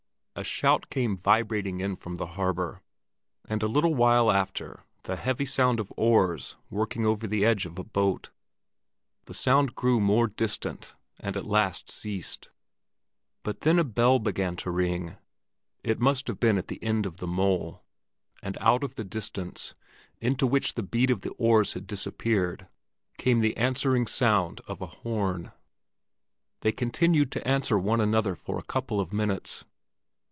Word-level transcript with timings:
A 0.33 0.43
shout 0.45 0.89
came 0.89 1.17
vibrating 1.17 1.81
in 1.81 1.95
from 1.97 2.15
the 2.15 2.25
harbor, 2.25 2.81
and 3.47 3.61
a 3.61 3.67
little 3.67 3.93
while 3.93 4.31
after 4.31 4.85
the 5.03 5.17
heavy 5.17 5.45
sound 5.45 5.77
of 5.79 5.93
oars 5.97 6.55
working 6.69 7.05
over 7.05 7.27
the 7.27 7.45
edge 7.45 7.67
of 7.67 7.77
a 7.77 7.83
boat. 7.83 8.31
The 9.25 9.35
sound 9.35 9.75
grew 9.75 9.99
more 9.99 10.27
distant 10.27 10.95
and 11.19 11.37
at 11.37 11.45
last 11.45 11.91
ceased; 11.91 12.49
but 13.43 13.61
then 13.61 13.77
a 13.77 13.83
bell 13.83 14.17
began 14.17 14.55
to 14.55 14.71
ring—it 14.71 15.99
must 15.99 16.27
have 16.27 16.39
been 16.39 16.57
at 16.57 16.69
the 16.69 16.81
end 16.81 17.05
of 17.05 17.17
the 17.17 17.27
mole—and 17.27 18.57
out 18.61 18.83
of 18.83 18.95
the 18.95 19.03
distance, 19.03 19.75
into 20.21 20.47
which 20.47 20.73
the 20.73 20.81
beat 20.81 21.11
of 21.11 21.21
the 21.21 21.31
oars 21.33 21.73
had 21.73 21.85
disappeared, 21.85 22.67
came 23.17 23.41
the 23.41 23.55
answering 23.57 24.07
sound 24.07 24.61
of 24.61 24.81
a 24.81 24.87
horn. 24.87 25.51
They 26.61 26.71
continued 26.71 27.31
to 27.33 27.45
answer 27.47 27.77
one 27.77 28.01
another 28.01 28.35
for 28.35 28.57
a 28.57 28.63
couple 28.63 28.99
of 28.99 29.13
minutes. 29.13 29.65